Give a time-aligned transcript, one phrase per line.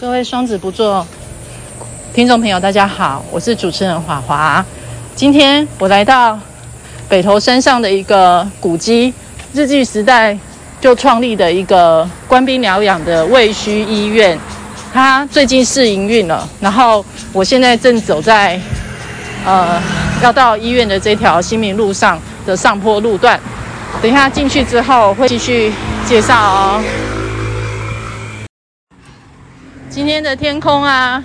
[0.00, 1.06] 各位双子不做
[2.12, 4.64] 听众朋友，大家好，我是主持人华华。
[5.14, 6.36] 今天我来到
[7.08, 9.14] 北投山上的一个古迹，
[9.52, 10.36] 日据时代
[10.80, 14.36] 就创立的一个官兵疗养的卫须医院，
[14.92, 16.46] 它最近试营运了。
[16.60, 18.60] 然后我现在正走在
[19.46, 19.80] 呃
[20.20, 23.38] 要到医院的这条新民路上的上坡路段，
[24.02, 25.72] 等一下进去之后会继续
[26.04, 26.82] 介绍哦。
[29.94, 31.22] 今天的天空啊，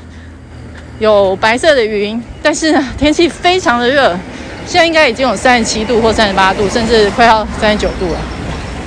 [1.00, 4.16] 有白色的云，但是呢，天气非常的热，
[4.68, 8.20] 现在应该已经有三十七度或三十八度，甚至快要三十九度了。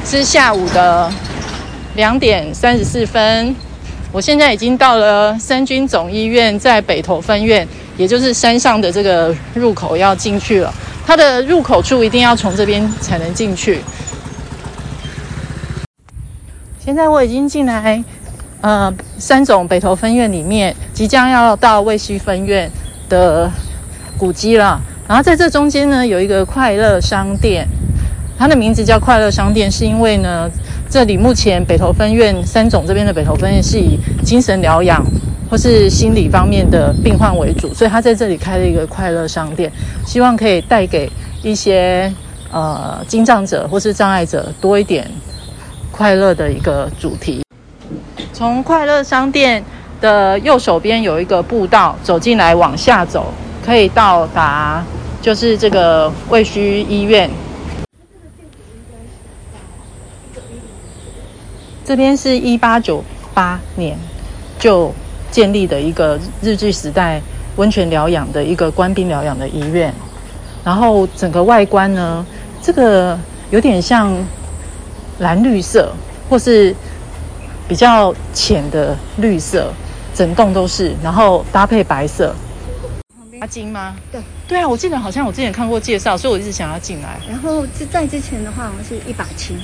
[0.06, 1.10] 是下午的
[1.96, 3.56] 两点三十四分，
[4.12, 10.72] 我现在已经到了三军总医院在北投分院，也就是山上的这个入口要进去了。
[11.04, 13.80] 它的入口处一定要从这边才能进去。
[16.78, 18.04] 现在我已经进来。
[18.62, 22.70] 呃，三总北投分院里面即将要到卫西分院
[23.08, 23.50] 的
[24.16, 24.80] 古迹了。
[25.08, 27.66] 然后在这中间呢，有一个快乐商店，
[28.38, 30.48] 它的名字叫快乐商店，是因为呢，
[30.88, 35.04] 这里目前北投分院三总这边的北投分院是以精神疗养
[35.50, 39.70] 或是心理方面的病患为主，所以他在这里开了一个快乐商店，
[40.06, 41.10] 希望可以带给
[41.42, 42.10] 一些
[42.52, 45.10] 呃精障者或是障碍者多一点
[45.90, 47.42] 快乐的一个主题。
[48.42, 49.62] 从快乐商店
[50.00, 53.32] 的右手边有一个步道，走进来往下走，
[53.64, 54.84] 可以到达
[55.20, 57.30] 就是这个卫须医院。
[61.84, 63.96] 这边是一八九八年
[64.58, 64.92] 就
[65.30, 67.22] 建立的一个日据时代
[67.54, 69.94] 温泉疗养的一个官兵疗养的医院，
[70.64, 72.26] 然后整个外观呢，
[72.60, 73.16] 这个
[73.52, 74.12] 有点像
[75.20, 75.92] 蓝绿色，
[76.28, 76.74] 或是。
[77.68, 79.72] 比较浅的绿色，
[80.14, 82.34] 整栋都是，然后搭配白色。
[83.40, 83.96] 阿金吗？
[84.12, 87.18] 对，对啊，我记得好像我之前看过介绍，所以我一直想要进来。
[87.28, 89.58] 然后在之前的话，我们是一把青，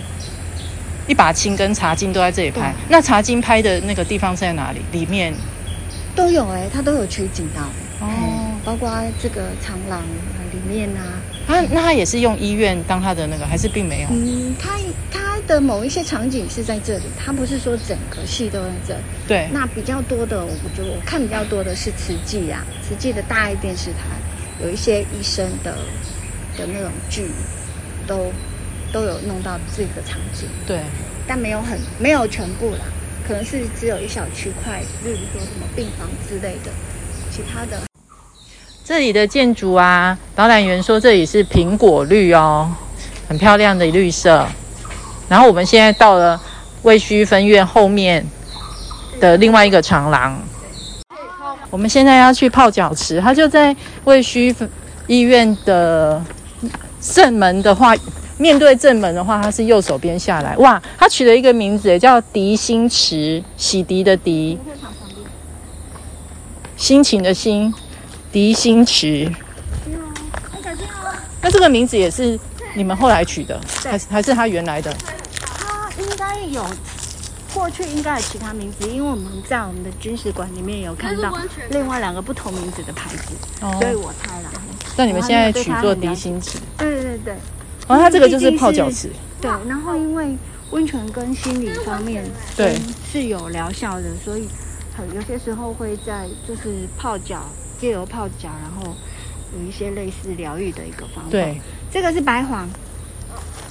[1.06, 2.74] 一把青跟茶金都在这里拍。
[2.88, 4.80] 那茶金拍的那个地方在哪里？
[4.90, 5.32] 里面
[6.16, 7.62] 都有哎、欸，它都有取景到
[8.04, 8.90] 哦、嗯，包括
[9.22, 11.22] 这个长廊里面啊。
[11.46, 14.08] 他那他也是用医院当他的那个，还是并没有？
[14.10, 14.78] 嗯，他他
[15.48, 19.00] 的某一些场景是在这里，它不是说整个戏都在这里。
[19.26, 19.48] 对。
[19.50, 24.00] 那比较多的，我觉得我看比较多的是慈济啊，慈济的大爱电视台
[24.62, 25.72] 有一些医生的
[26.58, 27.30] 的那种剧，
[28.06, 28.30] 都
[28.92, 30.46] 都有弄到这个场景。
[30.66, 30.78] 对。
[31.26, 32.80] 但没有很没有全部啦，
[33.26, 36.70] 可能是只有一小区块，例如说什么病房之类的，
[37.30, 37.82] 其他的。
[38.84, 42.72] 这里的建筑啊，导览员说这里是苹果绿哦，
[43.28, 44.46] 很漂亮的绿色。
[45.28, 46.40] 然后我们现在到了
[46.82, 48.26] 卫须分院后面
[49.20, 50.40] 的另外一个长廊，
[51.70, 53.74] 我们现在要去泡脚池，它就在
[54.04, 54.54] 卫须
[55.06, 56.22] 医院的
[57.00, 57.94] 正门的话，
[58.38, 60.56] 面对正门的话，它是右手边下来。
[60.56, 64.56] 哇，它取了一个名字，也叫涤心池，洗涤的涤，
[66.76, 67.74] 心情的心。
[68.30, 69.26] 涤心池，
[71.40, 72.38] 那这个名字也是
[72.74, 74.94] 你们后来取的，还是还是他原来的？
[75.42, 76.64] 他应该有
[77.52, 81.36] 过去应该有其他名字，因为我们在我们的军事馆里面有看到
[81.70, 84.50] 另外两个不同名字的牌子，所以我猜了。
[84.96, 86.58] 那你们现在取做涤心池？
[86.76, 87.34] 对对对对。
[87.88, 89.10] 然后它这个就是泡脚池。
[89.40, 90.36] 对，然后因为
[90.70, 92.24] 温泉跟心理方面
[92.56, 92.78] 对
[93.10, 94.48] 是有疗效的，所以
[94.96, 97.42] 很有些时候会在就是泡脚。
[97.80, 98.92] 借由泡脚，然后
[99.52, 101.30] 有一些类似疗愈的一个方法。
[101.30, 101.60] 对，
[101.90, 102.68] 这个是白黄，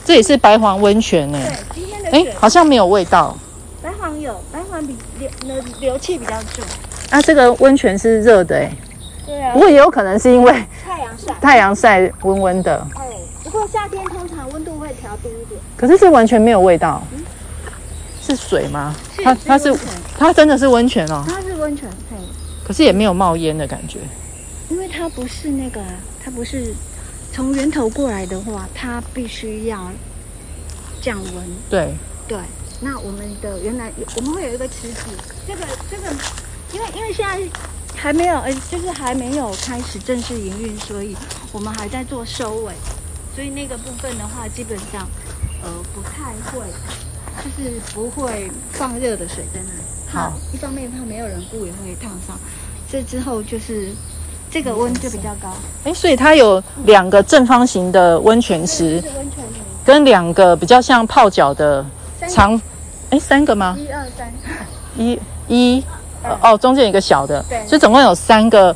[0.03, 1.39] 这也是白黄温泉呢。
[1.39, 3.37] 对，今天的哎，好像没有味道。
[3.81, 6.63] 白黄有，白黄比流流流气比较重。
[7.11, 8.71] 啊，这个温泉是热的哎。
[9.25, 9.53] 对啊。
[9.53, 10.51] 不过也有可能是因为
[10.85, 12.85] 太阳晒，太阳晒温温的。
[12.95, 13.07] 哎，
[13.43, 15.61] 不过夏天通常温度会调低一点。
[15.75, 17.03] 可是这完全没有味道。
[17.13, 17.23] 嗯。
[18.21, 18.93] 是水吗？
[19.23, 19.73] 它它是
[20.17, 21.23] 它真的是温泉哦。
[21.25, 21.87] 它是温泉。
[22.65, 23.99] 可是也没有冒烟的感觉，
[24.69, 25.81] 因为它不是那个，
[26.23, 26.73] 它不是
[27.31, 29.91] 从源头过来的话，它必须要
[31.01, 31.45] 降温。
[31.69, 31.93] 对
[32.27, 32.39] 对，
[32.81, 35.05] 那我们的原来我们会有一个池子，
[35.47, 36.11] 这个这个，
[36.73, 37.39] 因为因为现在
[37.95, 41.15] 还没有，呃，就是还没有开始正式营运，所以
[41.51, 42.73] 我们还在做收尾，
[43.33, 45.07] 所以那个部分的话，基本上
[45.63, 46.67] 呃不太会，
[47.41, 49.81] 就是不会放热的水在那里。
[50.07, 52.37] 好，一方面怕没有人顾也会烫伤，
[52.91, 53.91] 这之后就是
[54.49, 55.49] 这个温就比较高。
[55.83, 59.43] 哎，所以它有两个正方形的温泉池，温泉
[59.85, 61.85] 跟两个比较像泡脚的
[62.29, 62.59] 长，
[63.09, 63.75] 哎，三个吗？
[63.77, 64.31] 一二三，
[64.97, 65.83] 一一
[66.23, 68.75] 呃、哦，中间有一个小的，对，所以总共有三个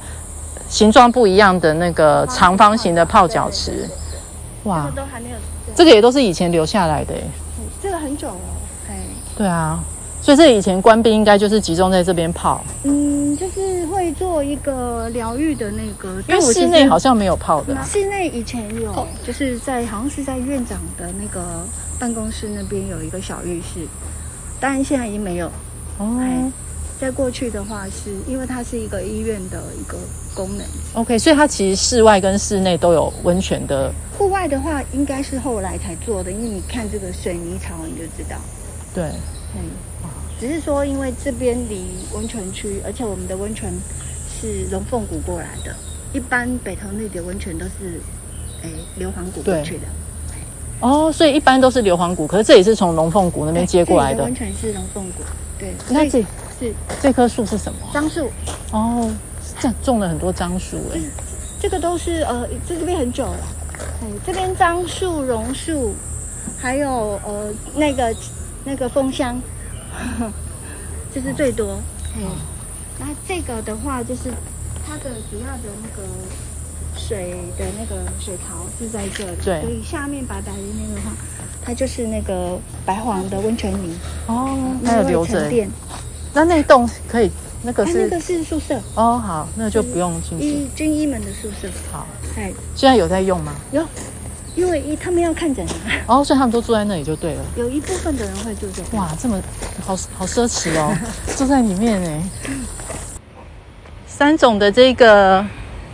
[0.70, 3.90] 形状不一样的那个长方形的泡脚池。
[4.64, 5.36] 哇，这个都还没有，
[5.76, 7.24] 这个也都是以前留下来的诶。
[7.82, 8.36] 这个很久了，
[8.90, 8.96] 哎，
[9.38, 9.80] 对啊。
[10.22, 17.76] 所以这以前官兵应该就是集中在这边泡，嗯，就是会做一个疗愈的那个，因为室内好像没有泡的。
[17.84, 21.66] 室内以前有，就是在好像是在院长的那个
[22.00, 23.80] 办公室那边有一个小浴室，
[24.60, 25.48] 当然现在已经没有。
[25.98, 26.52] 哦，
[27.00, 29.98] 在过去的话，是因为它是一个医院的一个
[30.36, 30.66] 功能。
[30.94, 33.92] OK，所以它其实室外跟室内都有温泉的。
[34.20, 38.38] 户外的话，应该是后来才做的，因为你看这个水泥槽你就知道。
[38.94, 39.06] 对，
[39.56, 39.62] 嗯。
[40.42, 41.86] 只是说，因为这边离
[42.16, 43.72] 温泉区，而且我们的温泉
[44.28, 45.72] 是龙凤谷过来的。
[46.14, 48.02] 一般北投那里的温泉都是，
[48.64, 49.84] 哎，硫磺谷过去的。
[50.80, 54.24] 哦，所以一般都是硫磺谷，可是这也是从龙凤谷那边接过来的。
[54.24, 55.22] 温泉是龙凤谷，
[55.60, 55.76] 对。
[55.90, 56.24] 那这
[56.60, 57.78] 是这棵树是什么？
[57.94, 58.28] 樟树。
[58.72, 59.08] 哦，
[59.60, 61.00] 这样种了很多樟树哎。
[61.62, 63.38] 这个都是呃，在这边很久了。
[63.78, 65.94] 哎，这边樟树、榕树，
[66.58, 66.90] 还有
[67.24, 68.16] 呃那个
[68.66, 69.40] 那个枫香。
[71.14, 71.80] 这是最多，
[72.16, 72.24] 嗯，
[73.00, 74.32] 那这个的话就是
[74.88, 76.08] 它的主要的那个
[76.96, 81.12] 水的那个水槽是在这里，对，所以下面白白的那个话，
[81.64, 83.98] 它就是那个白黄的温泉泥。
[84.28, 85.52] 哦，那有留着。
[86.34, 87.30] 那那栋可以，
[87.64, 88.80] 那个是那个是宿舍。
[88.96, 90.68] 哦，好，那就不用进去。
[90.74, 92.08] 军医们的宿舍，好，
[92.38, 93.54] 哎，现在有在用吗？
[93.74, 93.86] 有。
[94.54, 95.72] 因为一他们要看诊啊，
[96.08, 97.42] 哦，所以他们都住在那里就对了。
[97.56, 98.84] 有一部分的人会住在。
[98.98, 99.42] 哇，这么
[99.86, 100.94] 好好奢侈哦，
[101.38, 102.22] 住在里面哎。
[104.08, 105.44] 三总的这个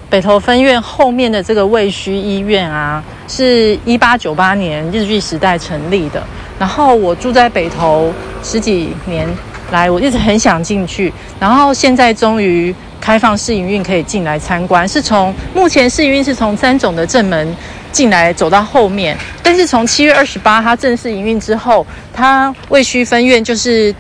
[0.10, 6.22] 北投分院后面的这个卫须医院啊，是一八九八年日据时代成立的。
[6.58, 8.12] 然后我住在北投
[8.44, 9.30] 十几年
[9.72, 14.88] 来，我一直很想进去，然后现在终于开放试营运可以进来参观。
[14.88, 17.56] 是从目前试营运是从三总的正门。
[17.98, 21.84] 进来走到后面，但是从七月二十八它正式营运之后，
[22.14, 23.92] 它未区分院就是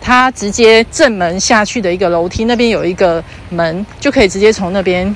[0.00, 5.14] 它直接正门下去的一个楼梯，那边有一个门，就可以直接从那边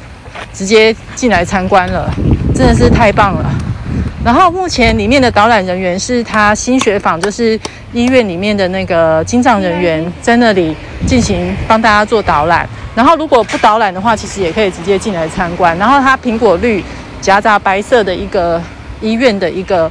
[0.55, 2.09] 直接进来参观了，
[2.55, 3.51] 真的是太棒了。
[4.25, 7.59] 然后目前里面的导览人员是他心学坊，就是
[7.93, 10.77] 医院里面的那个经障人员在那里
[11.09, 12.69] 进行帮大家做导览。
[12.95, 15.77] 然后如果不导览的话，其实也可以直接进来参观。
[15.77, 16.85] 然后它苹果绿。
[17.21, 18.61] 夹杂白色的一个
[19.01, 19.91] 医院的一个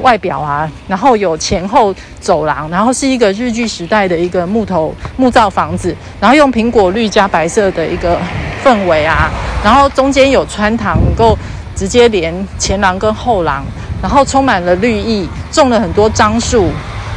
[0.00, 8.18] 外表啊，然后有前后走廊，然后是一个日据时代的一个木头木造房子，然后用苹果绿加白色的一个
[8.64, 9.30] 氛围啊，
[9.62, 11.38] 然后中间有穿堂，能够
[11.76, 13.64] 直接连前廊跟后廊，
[14.02, 16.70] 然后充满了绿意，种了很多樟树，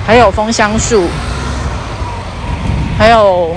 [0.06, 1.06] 还有枫香树，
[2.98, 3.56] 还有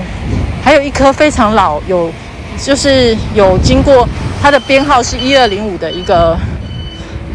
[0.63, 2.11] 还有一棵非常老，有
[2.59, 4.07] 就是有经过。
[4.41, 6.35] 它的编号是一二零五的一个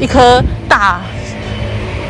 [0.01, 1.01] 一棵大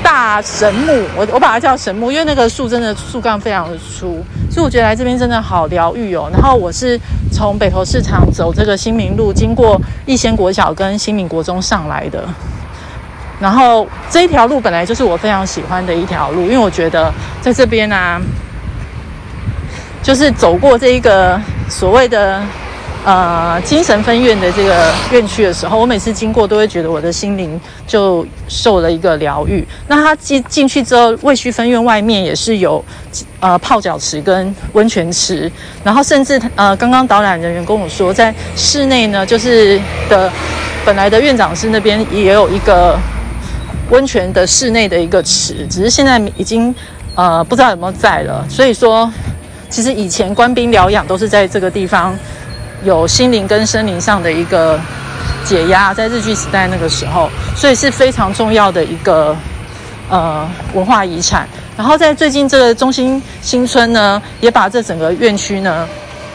[0.03, 6.31] 大神木，我我把它叫神木，因为那个树真的树干非常的粗，所以我觉得来这边真的好疗愈哦。
[6.33, 6.99] 然后我是
[7.31, 12.27] 从北投市场走这个新民路，经过逸仙国小跟新民国中上来的。
[13.39, 17.13] 然后这一条路本来就是我非常喜欢的一条路，因为我觉得
[17.43, 18.19] 在这边啊，
[20.03, 21.39] 就是走过这一个
[21.69, 22.41] 所谓的。
[23.07, 29.65] 呃，精神分院的这个院区的时候，我每次经过都会觉得我的心灵就受了一个疗愈。
[29.87, 32.85] 那他进进去之后，卫区分院外面也是有
[33.39, 35.49] 呃泡脚池跟温泉池，
[35.85, 40.29] 然后甚至呃刚刚导览人员跟我说，在室内呢，就是的
[40.85, 42.99] 本来的院长室那边也有一个
[43.91, 46.75] 温泉的室内的一个池，只是现在已经
[47.15, 48.45] 呃不知道有没有在了。
[48.51, 49.09] 所以说，
[49.71, 52.13] 其实以前官兵疗养都是在这个地方。
[52.85, 54.79] 有心灵跟身灵上的一个
[55.45, 59.35] 解压，在日据时代那个时候，所以是非常重要的一个
[60.09, 61.49] 呃文化遗产。
[61.77, 65.87] 然后在最近这个中心新村呢，也把这整个院区呢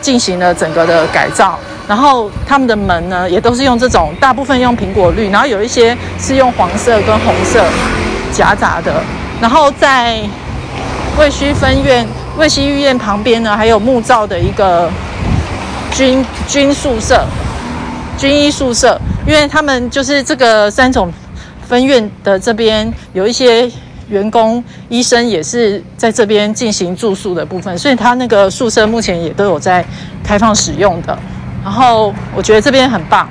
[0.01, 1.57] 进行了整个的改造。
[1.87, 7.63] 然后他们的门呢，也都是用这种大部分用苹果绿，然后有一些是用黄色跟红色
[8.33, 9.03] 夹杂的。
[9.41, 10.21] 然后在
[11.17, 12.07] 卫须分院、
[12.37, 14.89] 卫须医院旁边呢，还有木造的一个。
[15.91, 17.25] 军军宿舍、
[18.17, 21.11] 军医宿舍，因为他们就是这个三种
[21.67, 23.69] 分院的这边有一些
[24.09, 29.85] 员工、医生也是在这边进行住宿的部分，所以他那个宿舍目前也都有在
[30.23, 31.17] 开放使用的。
[31.63, 33.29] 然后我觉得这边很棒。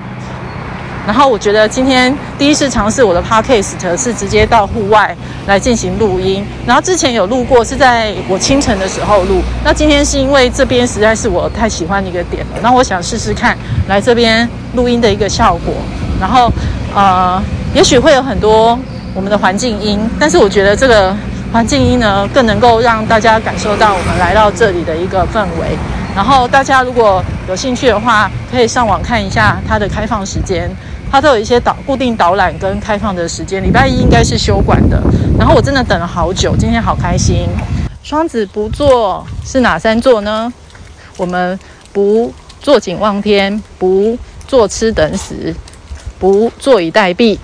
[1.07, 5.17] 然后我觉得今天第一次尝试我的 podcast 是直接到户外
[5.47, 13.57] 来进行录音，然后之前有录过是在我清晨的时候录，那今天是因为这边实在是我太喜欢的一个点了，那我想试试看
[13.89, 15.75] 来这边录音的一个效果，
[16.21, 16.53] 然后
[16.95, 17.43] 呃，
[17.75, 18.79] 也许会有很多
[19.15, 21.17] 我们的环境音，但是我觉得这个
[21.53, 25.77] 环境音呢更能够让大家感受到我们来到这里的一个氛围。
[26.15, 30.69] 然后大家如果有兴趣的话，可以上网看一下它的开放时间，
[31.11, 33.63] 它都有一些导固定导览跟开放的时间。
[33.63, 35.03] 礼拜一应该是休馆的。
[35.39, 37.49] 然后我真的等了好久，今天好开心。
[38.03, 40.53] 双子不做是哪三座呢？
[41.17, 41.59] 我们
[41.93, 45.55] 不坐井望天，不坐吃等死，
[46.19, 47.39] 不坐以待毙。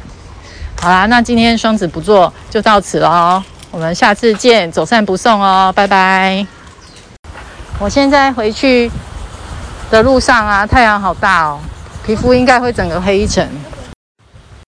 [0.81, 6.47] 好啦，那今天双子不做就到此了哦，我们下次见，走散不送哦，拜拜。
[7.79, 8.91] 我现在回去
[9.91, 11.61] 的路上啊，太阳好大哦，
[12.07, 13.45] 皮肤应该会整个黑一层。